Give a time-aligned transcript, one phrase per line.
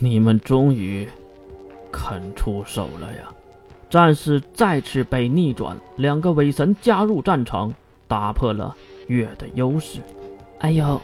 [0.00, 1.08] 你们终于
[1.90, 3.32] 肯出手了呀！
[3.90, 7.72] 战事再次被逆转，两个伪神加入战场，
[8.06, 8.76] 打破了
[9.06, 10.00] 月的优势。
[10.58, 11.00] 哎呦，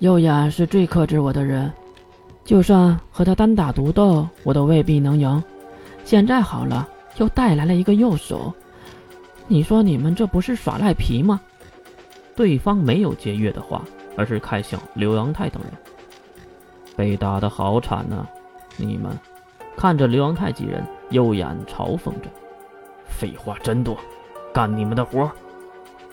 [0.00, 1.72] 右眼是最克制我的人，
[2.44, 5.42] 就算和他单打独斗，我都未必能赢。
[6.04, 8.52] 现在好了，又带来了一个右手，
[9.46, 11.40] 你说你们这不是耍赖皮吗？
[12.34, 13.82] 对方没有接月的话，
[14.16, 15.72] 而是看向刘阳泰等人。
[16.98, 18.26] 被打得好惨呐！
[18.76, 19.16] 你们
[19.76, 22.28] 看着刘阳泰几人，右眼嘲讽着
[23.06, 23.96] ：“废话真多，
[24.52, 25.30] 干你们的活。”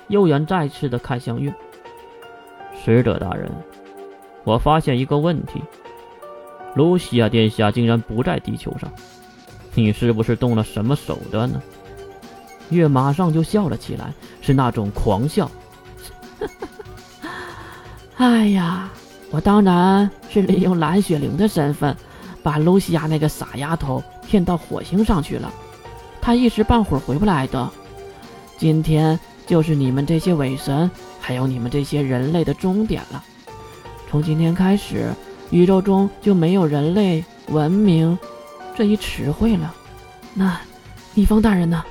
[0.10, 1.52] 右眼再次的看向月。
[2.76, 3.52] 使者大人，
[4.44, 5.60] 我发现一个问题：
[6.76, 8.88] 卢西亚殿下竟然不在地球上，
[9.74, 11.60] 你是不是动了什么手段呢？
[12.70, 15.50] 月马上就笑了起来，是那种狂笑。
[18.18, 18.92] 哎呀，
[19.32, 21.96] 我当然是利用蓝雪灵的身份，
[22.42, 25.52] 把露西亚那个傻丫头骗到火星上去了，
[26.22, 27.70] 她一时半会儿回不来的。
[28.58, 33.24] 今天就是你们这些伪神，还有你们这些人类的终点了。
[34.10, 35.12] 从今天开始，
[35.50, 38.18] 宇宙中就没有人类文明
[38.76, 39.74] 这一词汇了。
[40.34, 40.58] 那
[41.14, 41.84] 逆风大人呢？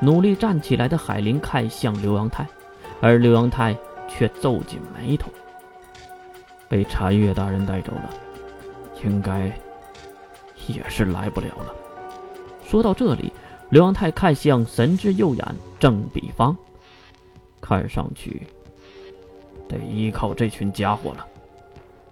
[0.00, 2.46] 努力站起来的海灵看向刘阳泰，
[3.00, 3.76] 而刘阳泰
[4.08, 5.30] 却皱紧眉头。
[6.72, 8.08] 被禅月大人带走了，
[9.04, 9.52] 应该
[10.66, 11.74] 也是来不了了。
[12.64, 13.30] 说到这里，
[13.68, 15.46] 刘昂泰看向神之右眼
[15.78, 16.56] 郑比方，
[17.60, 18.46] 看上去
[19.68, 21.26] 得依靠这群家伙了。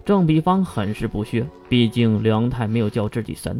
[0.05, 3.59] 郑比方很是不屑，毕竟刘昂泰没有叫自己神，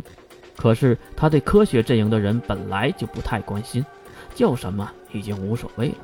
[0.56, 3.84] 可是他对科学阵营的人本来就不太关心，
[4.36, 5.96] 叫什么已经无所谓了。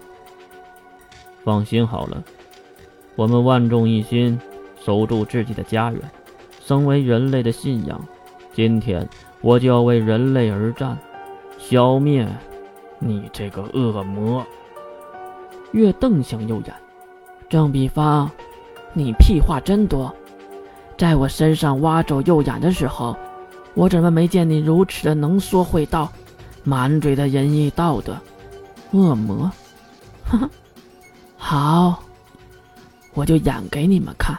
[1.44, 2.24] 放心好了，
[3.16, 4.40] 我们万众一心。
[4.84, 6.02] 守住自己的家园，
[6.64, 8.00] 身为人类的信仰。
[8.54, 9.08] 今天
[9.42, 10.98] 我就要为人类而战，
[11.58, 12.28] 消灭
[13.00, 14.46] 你这个恶魔。
[15.72, 16.74] 月瞪向右眼，
[17.50, 18.32] 郑比方，
[18.94, 20.14] 你屁话真多。
[20.98, 23.16] 在我身上挖走右眼的时候，
[23.76, 26.12] 我怎么没见你如此的能说会道，
[26.64, 28.18] 满嘴的仁义道德？
[28.92, 29.52] 恶魔，
[30.24, 30.50] 哈哈，
[31.38, 32.04] 好，
[33.14, 34.36] 我就演给你们看。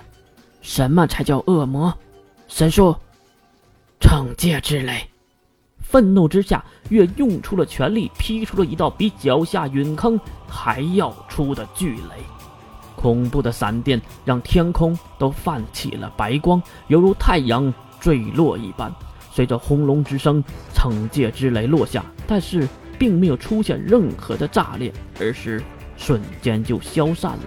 [0.68, 1.96] 什么才叫恶魔？
[2.46, 2.94] 神术，
[3.98, 5.00] 惩戒之雷！
[5.80, 12.22] 愤怒之下，月用出了全力，劈出了一道比脚下陨坑还要粗的巨雷。
[12.94, 18.94] 恐怖的闪电让天空都泛起了白光，犹如太阳坠落一般。
[19.32, 22.68] 随着轰隆之声，惩戒之雷落下，但是
[22.98, 25.62] 并没有出现任何的炸裂，而是
[25.96, 27.44] 瞬间就消散了。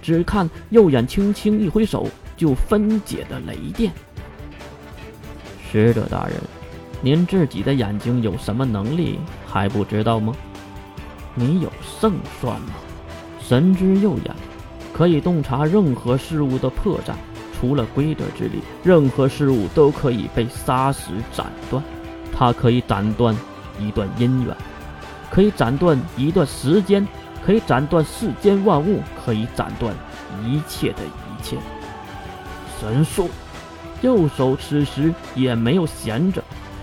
[0.00, 2.08] 只看右眼轻轻一挥手。
[2.36, 3.92] 就分解的雷电，
[5.70, 6.36] 使者大人，
[7.00, 10.34] 您自己的眼睛有什么能力还不知道吗？
[11.34, 12.68] 你有胜算吗？
[13.40, 14.34] 神之右眼
[14.92, 17.14] 可以洞察任何事物的破绽，
[17.58, 21.82] 除了规则之力，任何事物都可以被杀死斩断。
[22.32, 23.34] 它可以斩断
[23.80, 24.54] 一段姻缘，
[25.30, 27.06] 可以斩断一段时间，
[27.44, 29.94] 可以斩断世间万物，可以斩断
[30.44, 31.56] 一切的一切。
[32.80, 33.28] 神术，
[34.02, 36.42] 右手此时也没有闲着，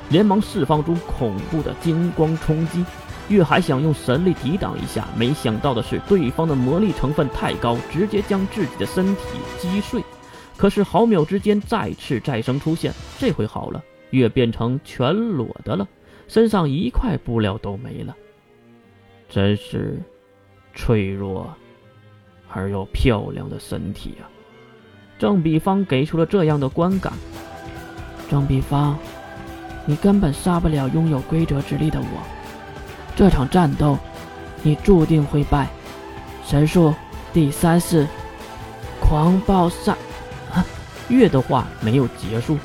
[0.10, 2.84] 连忙释放出恐怖的金光冲击。
[3.30, 9.22] 月还想用神力抵挡一下，没想到的是对方的魔力成分太高，直接将自己的身体
[9.60, 10.04] 击碎。
[10.58, 15.88] 可是毫秒之间再次再生出现，这回好了，月变成全裸的了，
[16.28, 18.16] 身上一块布料都没了，
[19.30, 19.98] 真是
[20.76, 21.52] 脆弱
[22.50, 24.30] 而又漂亮的身体啊！
[25.24, 27.14] 郑比方给出了这样的观感。
[28.30, 29.00] 郑比方，
[29.86, 32.22] 你根本杀不了拥有规则之力的我。
[33.16, 33.98] 这场战斗，
[34.64, 35.70] 你注定会败。
[36.46, 36.94] 神术
[37.32, 38.06] 第三式，
[39.00, 39.94] 狂暴杀。
[40.54, 40.66] 啊！
[41.08, 42.58] 月的话没有结束，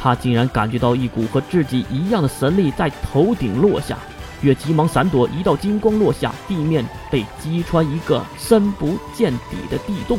[0.00, 3.98] 他竟然感觉到一股和自己一样的神力在头顶落下。
[4.40, 10.18] 月急忙闪躲，一道金光落下，地面被击穿一个深不见底的地洞。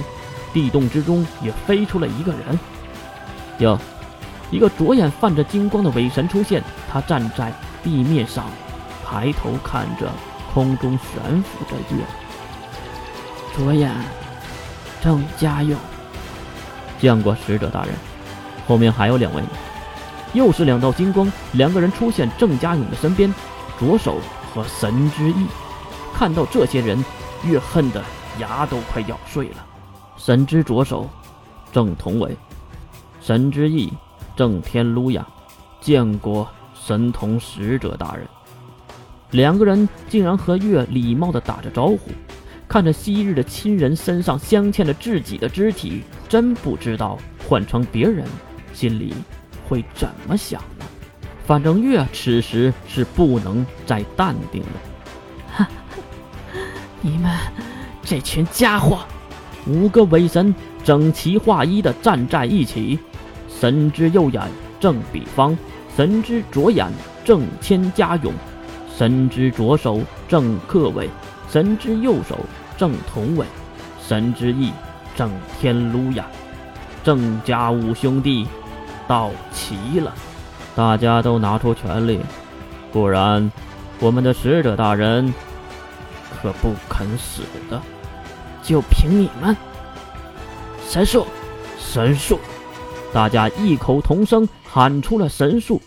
[0.54, 2.60] 地洞之中也飞出了一个人，
[3.60, 3.78] 哟，
[4.52, 6.64] 一个左眼泛着金光的伪神出现。
[6.92, 7.54] 他站在
[7.84, 8.46] 地面上，
[9.06, 10.10] 抬头看着
[10.54, 12.04] 空中悬浮着月。
[13.56, 13.92] 左眼，
[15.02, 15.78] 郑家勇，
[17.00, 17.94] 见过使者大人。
[18.68, 19.50] 后面还有两位呢。
[20.34, 23.34] 又是两道金光，两个人出现郑家勇的身边，
[23.80, 24.20] 左手
[24.54, 25.48] 和神之翼。
[26.14, 27.04] 看到这些人，
[27.44, 28.04] 越恨得
[28.40, 29.66] 牙都快咬碎了。
[30.20, 31.10] 神之左手，
[31.72, 32.30] 郑同伟；
[33.22, 33.90] 神之翼，
[34.36, 35.26] 郑天卢亚，
[35.80, 38.28] 见过神童使者大人。
[39.32, 42.00] 两个人竟然和月礼貌地打着招呼，
[42.68, 47.18] 看着昔日的亲人身上镶嵌着自己的肢体，真不知道
[47.48, 48.26] 换成别人
[48.74, 49.14] 心里
[49.68, 50.86] 会怎么想呢？
[51.46, 55.68] 反正月此时是不能再淡定了。
[57.02, 57.32] 你们
[58.04, 59.00] 这群家伙！
[59.68, 60.54] 五个伪神
[60.84, 63.00] 整齐划一地站在一起，
[63.48, 64.42] 神之右眼
[64.80, 65.58] 正比方，
[65.96, 66.92] 神之左眼
[67.24, 68.34] 正千家勇。
[68.96, 71.10] 神之左手正克伟，
[71.50, 72.38] 神之右手
[72.78, 73.46] 正同伟，
[74.02, 74.72] 神之翼
[75.16, 76.26] 正天撸呀！
[77.02, 78.46] 郑家五兄弟
[79.08, 80.14] 到齐了，
[80.76, 82.20] 大家都拿出全力，
[82.92, 83.50] 不然
[84.00, 85.34] 我们的使者大人
[86.42, 87.82] 可不肯死的。
[88.70, 89.58] 就凭你们，
[90.88, 91.26] 神术，
[91.80, 92.38] 神术！
[93.12, 95.82] 大家异口同声喊出了神术。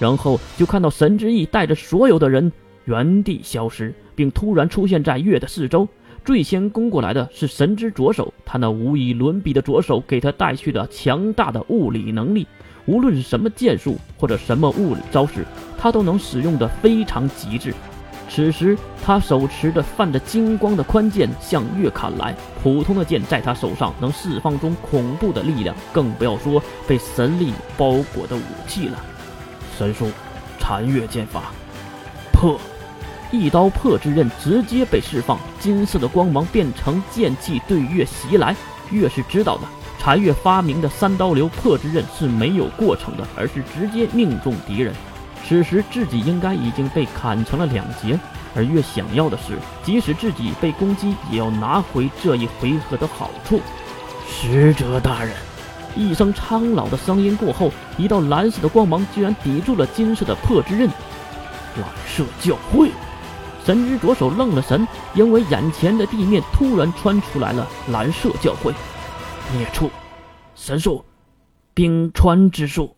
[0.00, 2.50] 然后就看到神之翼带着所有的人
[2.86, 5.86] 原地消失，并突然出现在月的四周。
[6.24, 12.48] 最先攻过来的是神之左手，他那无与伦比的左手给他带去了强大的物理能力，
[12.86, 15.46] 无论是什么剑术或者什么物理招式，
[15.78, 17.72] 他都能使用的非常极致。
[18.28, 29.02] 此时，他手持着泛着金光的宽剑向月砍来，普通的剑在他手上能释放出恐怖的力量，更不要说被神力包裹的武器了。
[29.76, 30.10] 神术，
[30.58, 31.52] 残月剑法，
[32.32, 32.60] 破！
[33.30, 38.54] 一刀破之刃直接被释放，金色的光芒变成剑气对月袭来。
[38.90, 39.62] 月是知道的，
[39.98, 44.94] 残月发明的三刀流破之刃是没有过程的，而是直接命中敌人。
[45.48, 48.20] 此时自己应该已经被砍成了两截，
[48.54, 53.58] 而越想要的是，即使自己被攻击，也要拿回这一回合的好处。
[54.28, 55.34] 使者大人。
[55.96, 60.86] 一声苍老的声音过后，一道蓝色的光芒居然抵住了金色的破之刃。
[61.76, 62.90] 蓝色教会，
[63.64, 68.74] 神之左手愣了神，因为眼前的地面突然穿出来了蓝色教会。
[69.56, 69.90] 孽畜，
[70.54, 71.02] 神术，
[71.72, 72.97] 冰川之术。